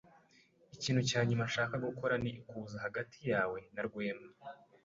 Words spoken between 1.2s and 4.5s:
nyuma nshaka gukora ni ukuza hagati yawe na Rwema.